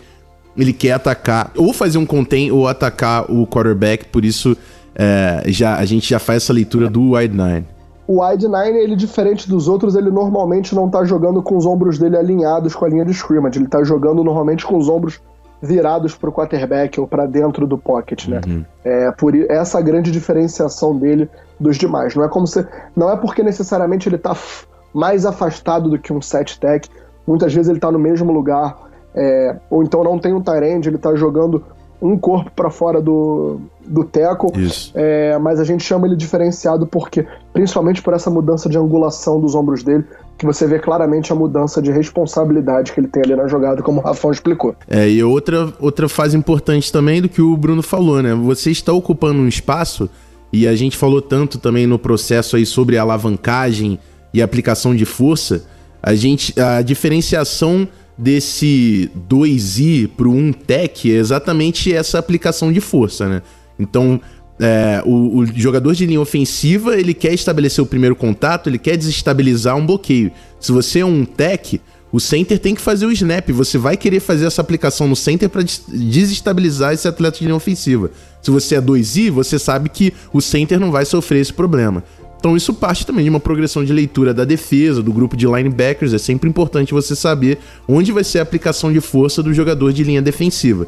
ele 0.58 0.74
quer 0.74 0.94
atacar 0.94 1.51
ou 1.56 1.74
fazer 1.74 1.98
um 1.98 2.06
contain 2.06 2.51
ou 2.51 2.68
atacar 2.68 3.30
o 3.30 3.46
quarterback, 3.46 4.06
por 4.06 4.24
isso 4.24 4.56
é, 4.96 5.44
já, 5.48 5.75
a 5.75 5.86
gente 5.86 6.10
já 6.10 6.20
faz 6.20 6.44
essa 6.44 6.54
leitura 6.54 6.89
do 6.89 7.15
wide 7.15 7.36
nine. 7.36 7.65
O 8.08 8.24
wide 8.24 8.48
nine, 8.48 8.77
ele 8.77 8.96
diferente 8.96 9.50
dos 9.50 9.68
outros, 9.68 9.96
ele 9.96 10.12
normalmente 10.12 10.75
não 10.75 10.89
tá 10.89 11.04
jogando 11.04 11.42
com 11.42 11.58
os 11.58 11.65
ombros 11.65 11.98
dele 11.98 12.15
alinhados 12.15 12.75
com 12.75 12.86
a 12.86 12.89
linha 12.89 13.04
de 13.04 13.12
scrimmage, 13.12 13.58
ele 13.58 13.68
tá 13.68 13.84
jogando 13.84 14.24
normalmente 14.24 14.65
com 14.65 14.77
os 14.77 14.88
ombros 14.88 15.20
virados 15.62 16.15
para 16.15 16.30
o 16.30 16.34
quarterback 16.34 17.00
ou 17.00 17.08
para 17.08 17.25
dentro 17.25 17.65
do 17.65 17.77
pocket, 17.77 18.27
né? 18.27 18.42
Uhum. 18.48 18.63
É 18.84 19.12
por 19.12 19.34
essa 19.36 19.82
grande 19.82 20.12
diferenciação 20.12 20.96
dele 20.96 21.27
dos 21.60 21.77
demais. 21.77 22.15
Não 22.15 22.24
é 22.24 22.30
como 22.30 22.46
se, 22.46 22.65
não 22.96 23.12
é 23.12 23.18
porque 23.18 23.42
necessariamente 23.42 24.08
ele 24.08 24.18
tá 24.18 24.36
mais 24.96 25.25
afastado 25.25 25.90
do 25.90 26.00
que 26.00 26.14
um 26.14 26.22
set 26.22 26.58
tech. 26.58 26.90
Muitas 27.28 27.54
vezes 27.54 27.68
ele 27.68 27.78
está 27.78 27.92
no 27.92 28.00
mesmo 28.00 28.32
lugar, 28.32 28.78
é, 29.14 29.58
ou 29.70 29.84
então 29.84 30.02
não 30.06 30.18
tem 30.18 30.34
um 30.34 30.42
Tyrande, 30.42 30.88
ele 30.88 30.96
está 30.96 31.14
jogando 31.16 31.62
um 32.02 32.18
corpo 32.18 32.52
para 32.56 32.70
fora 32.70 33.02
do, 33.02 33.60
do 33.86 34.06
teco. 34.06 34.54
É, 34.94 35.38
mas 35.38 35.60
a 35.60 35.66
gente 35.66 35.84
chama 35.84 36.08
ele 36.08 36.16
diferenciado 36.16 36.88
porque, 36.88 37.28
principalmente 37.52 38.02
por 38.02 38.14
essa 38.14 38.30
mudança 38.30 38.70
de 38.70 38.78
angulação 38.78 39.40
dos 39.40 39.54
ombros 39.54 39.84
dele, 39.84 40.06
que 40.38 40.46
você 40.46 40.66
vê 40.66 40.80
claramente 40.80 41.32
a 41.34 41.36
mudança 41.36 41.82
de 41.82 41.92
responsabilidade 41.92 42.94
que 42.94 43.00
ele 43.00 43.08
tem 43.08 43.24
ali 43.24 43.36
na 43.36 43.48
jogada, 43.48 43.82
como 43.82 44.00
o 44.00 44.04
Rafão 44.04 44.32
explicou. 44.32 44.75
É, 44.88 45.10
e 45.10 45.22
outra, 45.24 45.74
outra 45.80 46.08
fase 46.08 46.38
importante 46.38 46.92
também 46.92 47.22
do 47.22 47.28
que 47.28 47.42
o 47.42 47.58
Bruno 47.58 47.82
falou, 47.82 48.22
né? 48.22 48.34
Você 48.34 48.72
está 48.72 48.94
ocupando 48.94 49.40
um 49.40 49.48
espaço, 49.48 50.10
e 50.54 50.68
a 50.68 50.75
gente 50.75 50.96
falou 50.96 51.22
tanto 51.22 51.58
também 51.58 51.86
no 51.88 52.00
processo 52.00 52.56
aí 52.56 52.66
sobre 52.66 52.98
alavancagem 52.98 54.00
e 54.36 54.42
aplicação 54.42 54.94
de 54.94 55.06
força, 55.06 55.63
a 56.04 56.13
gente 56.13 56.60
a 56.60 56.82
diferenciação 56.82 57.88
desse 58.18 59.10
2i 59.30 60.08
para 60.08 60.27
o 60.27 60.32
1 60.32 60.54
tech 60.54 61.12
é 61.12 61.15
exatamente 61.15 61.94
essa 61.94 62.20
aplicação 62.20 62.72
de 62.72 62.82
força, 62.82 63.27
né? 63.27 63.42
Então, 63.80 64.22
é, 64.60 65.01
o, 65.06 65.39
o, 65.39 65.46
jogador 65.46 65.94
de 65.94 66.06
linha 66.06 66.20
ofensiva, 66.20 66.98
ele 66.98 67.13
quer 67.13 67.34
estabelecer 67.34 67.84
o 67.84 67.88
primeiro 67.88 68.15
contato, 68.15 68.70
ele 68.70 68.77
quer 68.77 68.98
desestabilizar 68.98 69.75
um 69.75 69.86
bloqueio. 69.86 70.32
Se 70.60 70.72
você 70.72 71.00
é 71.00 71.06
um 71.06 71.25
tech, 71.25 71.82
o 72.12 72.20
center 72.20 72.60
tem 72.60 72.74
que 72.74 72.82
fazer 72.82 73.06
o 73.06 73.12
snap. 73.12 73.50
Você 73.50 73.77
vai 73.77 73.98
querer 73.98 74.22
fazer 74.22 74.46
essa 74.46 74.62
aplicação 74.62 75.08
no 75.08 75.15
center 75.15 75.50
para 75.50 75.63
desestabilizar 75.89 76.94
esse 76.94 77.08
atleta 77.08 77.39
de 77.39 77.44
linha 77.44 77.56
ofensiva. 77.56 78.12
Se 78.42 78.51
você 78.51 78.75
é 78.75 78.82
2i, 78.82 79.30
você 79.30 79.60
sabe 79.60 79.89
que 79.89 80.13
o 80.32 80.42
center 80.42 80.80
não 80.80 80.92
vai 80.92 81.04
sofrer 81.04 81.42
esse 81.42 81.51
problema. 81.51 82.04
Então 82.46 82.56
isso 82.56 82.75
parte 82.75 83.08
também 83.08 83.24
de 83.24 83.30
uma 83.32 83.40
progressão 83.40 83.84
de 83.84 83.92
leitura 83.92 84.32
da 84.32 84.46
defesa, 84.46 85.02
do 85.02 85.12
grupo 85.12 85.36
de 85.36 85.48
linebackers. 85.48 86.14
É 86.14 86.20
sempre 86.20 86.48
importante 86.48 86.94
você 86.94 87.16
saber 87.16 87.58
onde 87.88 88.12
vai 88.12 88.24
ser 88.24 88.38
a 88.38 88.44
aplicação 88.44 88.94
de 88.94 89.02
força 89.02 89.42
do 89.42 89.52
jogador 89.52 89.92
de 89.92 90.04
linha 90.04 90.22
defensiva. 90.22 90.86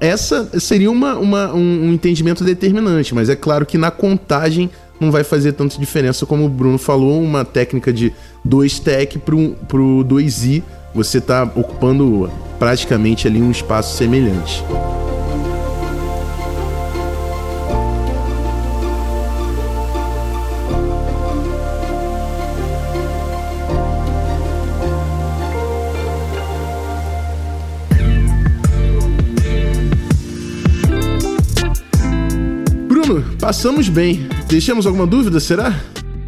Essa 0.00 0.58
seria 0.58 0.90
uma, 0.90 1.18
uma 1.18 1.52
um, 1.52 1.88
um 1.88 1.92
entendimento 1.92 2.42
determinante, 2.42 3.14
mas 3.14 3.28
é 3.28 3.36
claro 3.36 3.66
que 3.66 3.76
na 3.76 3.90
contagem 3.90 4.70
não 4.98 5.10
vai 5.10 5.22
fazer 5.22 5.52
tanta 5.52 5.78
diferença 5.78 6.24
como 6.24 6.46
o 6.46 6.48
Bruno 6.48 6.78
falou, 6.78 7.22
uma 7.22 7.44
técnica 7.44 7.92
de 7.92 8.10
2 8.42 8.78
tech 8.78 9.18
pro, 9.18 9.50
pro 9.68 10.02
2i, 10.02 10.62
você 10.94 11.18
está 11.18 11.42
ocupando 11.42 12.30
praticamente 12.58 13.28
ali 13.28 13.42
um 13.42 13.50
espaço 13.50 13.98
semelhante. 13.98 14.64
Passamos 33.46 33.88
bem. 33.88 34.28
Deixamos 34.48 34.88
alguma 34.88 35.06
dúvida, 35.06 35.38
será? 35.38 35.72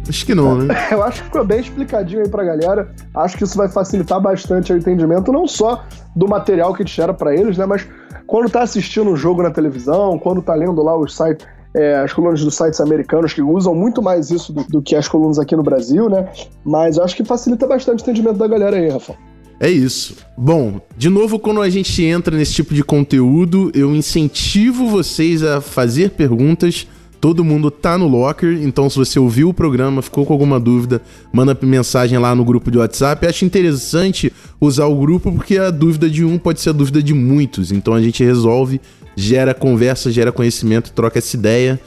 Acho 0.07 0.25
que 0.25 0.33
não, 0.33 0.55
né? 0.55 0.73
Eu 0.89 1.03
acho 1.03 1.19
que 1.19 1.25
ficou 1.25 1.43
bem 1.43 1.59
explicadinho 1.59 2.21
aí 2.21 2.29
pra 2.29 2.45
galera. 2.45 2.95
Acho 3.13 3.37
que 3.37 3.43
isso 3.43 3.57
vai 3.57 3.67
facilitar 3.67 4.21
bastante 4.21 4.71
o 4.71 4.77
entendimento, 4.77 5.29
não 5.29 5.45
só 5.45 5.83
do 6.15 6.29
material 6.29 6.73
que 6.73 6.81
a 6.81 6.85
gente 6.85 6.95
gera 6.95 7.13
pra 7.13 7.35
eles, 7.35 7.57
né? 7.57 7.65
Mas 7.65 7.85
quando 8.25 8.49
tá 8.49 8.61
assistindo 8.61 9.09
um 9.09 9.17
jogo 9.17 9.43
na 9.43 9.51
televisão, 9.51 10.17
quando 10.17 10.41
tá 10.41 10.55
lendo 10.55 10.81
lá 10.81 10.97
os 10.97 11.13
sites, 11.13 11.45
é, 11.75 11.97
as 11.97 12.13
colunas 12.13 12.41
dos 12.41 12.55
sites 12.55 12.79
americanos 12.79 13.33
que 13.33 13.41
usam 13.41 13.75
muito 13.75 14.01
mais 14.01 14.31
isso 14.31 14.53
do, 14.53 14.63
do, 14.63 14.81
que 14.81 14.95
as 14.95 15.09
colunas 15.09 15.37
aqui 15.37 15.57
no 15.57 15.61
Brasil, 15.61 16.09
né? 16.09 16.29
Mas 16.63 16.95
eu 16.95 17.03
acho 17.03 17.17
que 17.17 17.25
facilita 17.25 17.67
bastante 17.67 17.99
o 17.99 18.03
entendimento 18.03 18.37
da 18.37 18.47
galera 18.47 18.77
aí, 18.77 18.87
Rafa. 18.87 19.13
É 19.59 19.69
isso. 19.69 20.15
Bom, 20.37 20.79
de 20.95 21.09
novo, 21.09 21.37
quando 21.37 21.61
a 21.61 21.69
gente 21.69 22.01
entra 22.01 22.37
nesse 22.37 22.53
tipo 22.53 22.73
de 22.73 22.81
conteúdo, 22.81 23.69
eu 23.75 23.93
incentivo 23.93 24.87
vocês 24.87 25.43
a 25.43 25.59
fazer 25.59 26.11
perguntas 26.11 26.87
Todo 27.19 27.43
mundo 27.43 27.69
tá 27.69 27.97
no 27.97 28.07
locker, 28.07 28.59
então 28.63 28.89
se 28.89 28.97
você 28.97 29.19
ouviu 29.19 29.49
o 29.49 29.53
programa, 29.53 30.01
ficou 30.01 30.25
com 30.25 30.31
alguma 30.31 30.57
dúvida, 30.57 31.01
manda 31.33 31.57
mensagem 31.61 32.17
lá 32.17 32.33
no 32.33 32.45
grupo 32.45 32.71
de 32.71 32.77
WhatsApp. 32.77 33.27
Acho 33.27 33.43
interessante 33.43 34.31
usar 34.59 34.85
o 34.85 34.95
grupo 34.95 35.29
porque 35.31 35.57
a 35.57 35.69
dúvida 35.69 36.09
de 36.09 36.23
um 36.23 36.37
pode 36.37 36.61
ser 36.61 36.69
a 36.69 36.73
dúvida 36.73 37.03
de 37.03 37.13
muitos. 37.13 37.73
Então 37.73 37.93
a 37.93 38.01
gente 38.01 38.23
resolve, 38.23 38.79
gera 39.17 39.53
conversa, 39.53 40.09
gera 40.09 40.31
conhecimento, 40.31 40.93
troca 40.93 41.19
essa 41.19 41.35
ideia. 41.35 41.79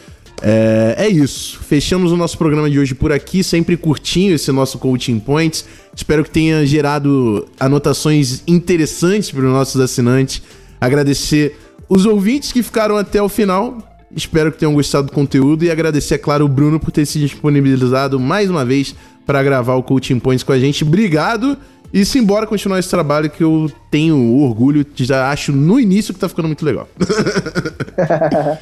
É, 0.43 0.97
é, 0.99 1.09
isso. 1.09 1.61
Fechamos 1.61 2.13
o 2.13 2.17
nosso 2.17 2.37
programa 2.37 2.69
de 2.69 2.79
hoje 2.79 2.95
por 2.95 3.13
aqui, 3.13 3.43
sempre 3.43 3.77
curtinho 3.77 4.35
esse 4.35 4.51
nosso 4.53 4.79
Coaching 4.79 5.19
Points. 5.19 5.65
Espero 5.97 6.25
que 6.25 6.31
tenha 6.31 6.67
gerado 6.67 7.49
anotações 7.59 8.43
interessantes 8.47 9.31
para 9.31 9.47
os 9.47 9.53
nossos 9.53 9.81
assinantes. 9.81 10.43
Agradecer 10.81 11.57
os 11.89 12.05
ouvintes 12.05 12.53
que 12.53 12.63
ficaram 12.63 12.97
até 12.97 13.23
o 13.23 13.29
final. 13.29 13.92
Espero 14.15 14.53
que 14.53 14.59
tenham 14.59 14.75
gostado 14.75 15.07
do 15.07 15.13
conteúdo 15.13 15.65
e 15.65 15.71
agradecer, 15.71 16.15
é 16.15 16.19
claro, 16.19 16.45
o 16.45 16.49
Bruno 16.49 16.79
por 16.79 16.91
ter 16.91 17.07
se 17.07 17.19
disponibilizado 17.19 18.21
mais 18.21 18.51
uma 18.51 18.65
vez 18.65 18.95
para 19.25 19.43
gravar 19.43 19.77
o 19.77 19.83
Coaching 19.83 20.19
Points 20.19 20.43
com 20.43 20.53
a 20.53 20.59
gente. 20.59 20.85
Obrigado! 20.85 21.57
E 21.93 22.07
simbora 22.07 22.47
continuar 22.47 22.79
esse 22.79 22.89
trabalho 22.89 23.29
que 23.29 23.45
eu 23.45 23.71
tenho 23.91 24.41
orgulho, 24.41 24.85
já 24.95 25.31
acho 25.31 25.53
no 25.53 25.79
início 25.79 26.15
que 26.15 26.21
tá 26.21 26.27
ficando 26.27 26.47
muito 26.47 26.65
legal. 26.65 26.89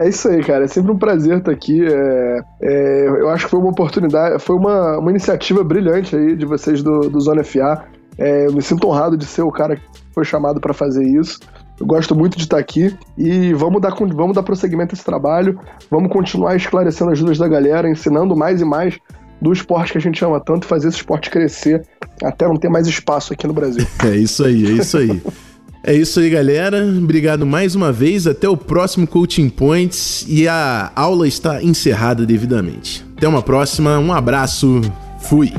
é 0.00 0.08
isso 0.08 0.28
aí, 0.28 0.42
cara. 0.42 0.64
É 0.64 0.66
sempre 0.66 0.90
um 0.90 0.98
prazer 0.98 1.38
estar 1.38 1.52
aqui. 1.52 1.86
É, 1.86 2.40
é, 2.60 3.06
eu 3.06 3.28
acho 3.28 3.44
que 3.44 3.52
foi 3.52 3.60
uma 3.60 3.70
oportunidade, 3.70 4.42
foi 4.42 4.56
uma, 4.56 4.98
uma 4.98 5.10
iniciativa 5.10 5.62
brilhante 5.62 6.16
aí 6.16 6.34
de 6.34 6.44
vocês 6.44 6.82
do, 6.82 7.08
do 7.08 7.20
Zona 7.20 7.44
FA. 7.44 7.84
É, 8.18 8.46
eu 8.46 8.52
me 8.52 8.60
sinto 8.60 8.88
honrado 8.88 9.16
de 9.16 9.26
ser 9.26 9.42
o 9.42 9.52
cara 9.52 9.76
que 9.76 9.82
foi 10.12 10.24
chamado 10.24 10.60
para 10.60 10.74
fazer 10.74 11.04
isso. 11.04 11.38
Eu 11.82 11.86
gosto 11.86 12.14
muito 12.14 12.38
de 12.38 12.44
estar 12.44 12.58
aqui 12.58 12.96
e 13.18 13.52
vamos 13.54 13.82
dar, 13.82 13.92
vamos 13.92 14.36
dar 14.36 14.44
prosseguimento 14.44 14.94
a 14.94 14.94
esse 14.94 15.04
trabalho, 15.04 15.58
vamos 15.90 16.12
continuar 16.12 16.54
esclarecendo 16.54 17.10
as 17.10 17.18
dúvidas 17.18 17.38
da 17.38 17.48
galera, 17.48 17.90
ensinando 17.90 18.36
mais 18.36 18.60
e 18.60 18.64
mais 18.64 19.00
do 19.40 19.52
esporte 19.52 19.90
que 19.90 19.98
a 19.98 20.00
gente 20.00 20.24
ama 20.24 20.38
tanto, 20.38 20.64
fazer 20.64 20.86
esse 20.86 20.98
esporte 20.98 21.28
crescer 21.28 21.84
até 22.22 22.46
não 22.46 22.56
ter 22.56 22.68
mais 22.68 22.86
espaço 22.86 23.32
aqui 23.32 23.48
no 23.48 23.52
Brasil. 23.52 23.84
É 24.06 24.14
isso 24.14 24.44
aí, 24.44 24.64
é 24.64 24.70
isso 24.70 24.96
aí. 24.96 25.22
É 25.82 25.92
isso 25.92 26.20
aí, 26.20 26.30
galera. 26.30 26.84
Obrigado 26.86 27.44
mais 27.44 27.74
uma 27.74 27.90
vez. 27.90 28.28
Até 28.28 28.48
o 28.48 28.56
próximo 28.56 29.04
Coaching 29.04 29.48
Points. 29.48 30.24
E 30.28 30.46
a 30.46 30.92
aula 30.94 31.26
está 31.26 31.60
encerrada 31.60 32.24
devidamente. 32.24 33.04
Até 33.16 33.26
uma 33.26 33.42
próxima. 33.42 33.98
Um 33.98 34.12
abraço. 34.12 34.80
Fui. 35.18 35.52